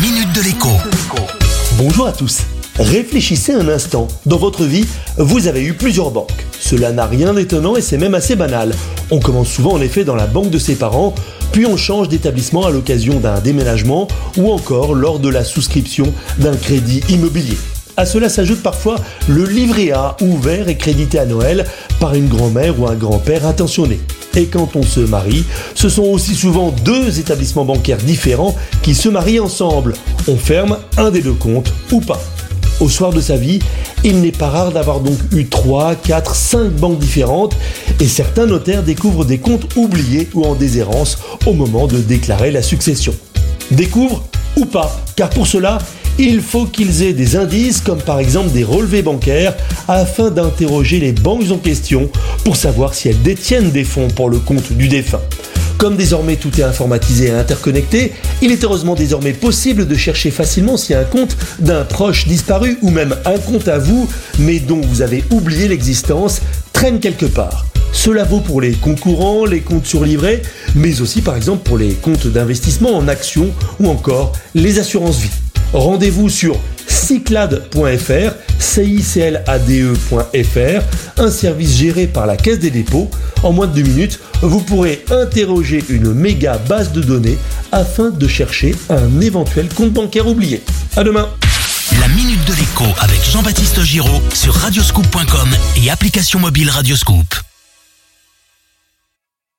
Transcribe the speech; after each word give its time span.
minute 0.00 0.32
de 0.32 0.42
l'écho. 0.42 0.68
Bonjour 1.76 2.06
à 2.06 2.12
tous. 2.12 2.42
Réfléchissez 2.78 3.52
un 3.52 3.68
instant. 3.68 4.06
Dans 4.26 4.36
votre 4.36 4.64
vie, 4.64 4.86
vous 5.16 5.48
avez 5.48 5.64
eu 5.64 5.72
plusieurs 5.74 6.12
banques. 6.12 6.46
Cela 6.60 6.92
n'a 6.92 7.06
rien 7.06 7.34
d'étonnant 7.34 7.74
et 7.74 7.80
c'est 7.80 7.98
même 7.98 8.14
assez 8.14 8.36
banal. 8.36 8.72
On 9.10 9.18
commence 9.18 9.48
souvent 9.48 9.72
en 9.72 9.80
effet 9.80 10.04
dans 10.04 10.14
la 10.14 10.26
banque 10.26 10.50
de 10.50 10.58
ses 10.58 10.76
parents, 10.76 11.14
puis 11.50 11.66
on 11.66 11.76
change 11.76 12.08
d'établissement 12.08 12.64
à 12.64 12.70
l'occasion 12.70 13.18
d'un 13.18 13.40
déménagement 13.40 14.06
ou 14.36 14.52
encore 14.52 14.94
lors 14.94 15.18
de 15.18 15.30
la 15.30 15.42
souscription 15.42 16.12
d'un 16.38 16.54
crédit 16.54 17.02
immobilier. 17.08 17.56
À 17.98 18.06
cela 18.06 18.28
s'ajoute 18.28 18.62
parfois 18.62 18.94
le 19.26 19.44
livret 19.44 19.90
A 19.90 20.16
ouvert 20.20 20.68
et 20.68 20.76
crédité 20.76 21.18
à 21.18 21.26
Noël 21.26 21.64
par 21.98 22.14
une 22.14 22.28
grand-mère 22.28 22.78
ou 22.78 22.86
un 22.86 22.94
grand-père 22.94 23.44
attentionné. 23.44 23.98
Et 24.36 24.46
quand 24.46 24.76
on 24.76 24.84
se 24.84 25.00
marie, 25.00 25.44
ce 25.74 25.88
sont 25.88 26.04
aussi 26.04 26.36
souvent 26.36 26.70
deux 26.84 27.18
établissements 27.18 27.64
bancaires 27.64 27.96
différents 27.98 28.54
qui 28.82 28.94
se 28.94 29.08
marient 29.08 29.40
ensemble. 29.40 29.94
On 30.28 30.36
ferme 30.36 30.78
un 30.96 31.10
des 31.10 31.22
deux 31.22 31.32
comptes 31.32 31.72
ou 31.90 32.00
pas. 32.00 32.20
Au 32.78 32.88
soir 32.88 33.12
de 33.12 33.20
sa 33.20 33.34
vie, 33.34 33.58
il 34.04 34.20
n'est 34.20 34.30
pas 34.30 34.48
rare 34.48 34.70
d'avoir 34.70 35.00
donc 35.00 35.18
eu 35.32 35.46
3, 35.46 35.96
4, 35.96 36.36
5 36.36 36.70
banques 36.74 37.00
différentes 37.00 37.56
et 37.98 38.06
certains 38.06 38.46
notaires 38.46 38.84
découvrent 38.84 39.24
des 39.24 39.38
comptes 39.38 39.74
oubliés 39.74 40.28
ou 40.34 40.44
en 40.44 40.54
déshérence 40.54 41.18
au 41.46 41.52
moment 41.52 41.88
de 41.88 41.98
déclarer 41.98 42.52
la 42.52 42.62
succession. 42.62 43.14
Découvrent 43.72 44.22
ou 44.56 44.66
pas, 44.66 45.00
car 45.16 45.30
pour 45.30 45.48
cela, 45.48 45.78
il 46.18 46.40
faut 46.40 46.66
qu'ils 46.66 47.02
aient 47.02 47.12
des 47.12 47.36
indices 47.36 47.80
comme 47.80 48.02
par 48.02 48.18
exemple 48.18 48.50
des 48.50 48.64
relevés 48.64 49.02
bancaires 49.02 49.54
afin 49.86 50.30
d'interroger 50.30 50.98
les 50.98 51.12
banques 51.12 51.50
en 51.50 51.58
question 51.58 52.10
pour 52.44 52.56
savoir 52.56 52.94
si 52.94 53.08
elles 53.08 53.22
détiennent 53.22 53.70
des 53.70 53.84
fonds 53.84 54.08
pour 54.08 54.28
le 54.28 54.38
compte 54.38 54.72
du 54.72 54.88
défunt. 54.88 55.20
Comme 55.78 55.96
désormais 55.96 56.34
tout 56.34 56.60
est 56.60 56.64
informatisé 56.64 57.26
et 57.26 57.30
interconnecté, 57.30 58.12
il 58.42 58.50
est 58.50 58.64
heureusement 58.64 58.96
désormais 58.96 59.32
possible 59.32 59.86
de 59.86 59.94
chercher 59.94 60.32
facilement 60.32 60.76
si 60.76 60.92
un 60.92 61.04
compte 61.04 61.36
d'un 61.60 61.84
proche 61.84 62.26
disparu 62.26 62.78
ou 62.82 62.90
même 62.90 63.14
un 63.24 63.38
compte 63.38 63.68
à 63.68 63.78
vous, 63.78 64.08
mais 64.40 64.58
dont 64.58 64.80
vous 64.80 65.02
avez 65.02 65.22
oublié 65.30 65.68
l'existence, 65.68 66.40
traîne 66.72 66.98
quelque 66.98 67.26
part. 67.26 67.64
Cela 67.92 68.24
vaut 68.24 68.40
pour 68.40 68.60
les 68.60 68.72
concurrents, 68.72 69.44
les 69.44 69.60
comptes 69.60 69.86
surlivrés, 69.86 70.42
mais 70.74 71.00
aussi 71.00 71.22
par 71.22 71.36
exemple 71.36 71.62
pour 71.62 71.78
les 71.78 71.94
comptes 71.94 72.26
d'investissement 72.26 72.96
en 72.96 73.06
actions 73.06 73.50
ou 73.78 73.88
encore 73.88 74.32
les 74.54 74.80
assurances 74.80 75.20
vie. 75.20 75.30
Rendez-vous 75.72 76.28
sur 76.28 76.58
cyclade.fr, 76.86 78.32
ciclade.fr, 78.58 80.22
un 81.18 81.30
service 81.30 81.76
géré 81.76 82.06
par 82.06 82.26
la 82.26 82.36
Caisse 82.36 82.58
des 82.58 82.70
dépôts. 82.70 83.10
En 83.42 83.52
moins 83.52 83.66
de 83.66 83.74
deux 83.74 83.88
minutes, 83.88 84.18
vous 84.42 84.60
pourrez 84.60 85.04
interroger 85.10 85.84
une 85.88 86.12
méga 86.12 86.58
base 86.68 86.92
de 86.92 87.02
données 87.02 87.38
afin 87.72 88.10
de 88.10 88.28
chercher 88.28 88.74
un 88.88 89.20
éventuel 89.20 89.68
compte 89.68 89.92
bancaire 89.92 90.26
oublié. 90.26 90.62
À 90.96 91.04
demain. 91.04 91.28
La 92.00 92.08
minute 92.08 92.44
de 92.46 92.54
l'écho 92.54 92.84
avec 93.00 93.24
Jean-Baptiste 93.24 93.82
Giraud 93.82 94.22
sur 94.34 94.54
radioscoop.com 94.54 95.48
et 95.82 95.90
application 95.90 96.38
mobile 96.38 96.70
Radioscoop. 96.70 97.47